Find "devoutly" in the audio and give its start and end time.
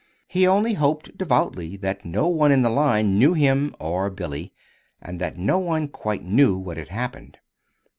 1.15-1.77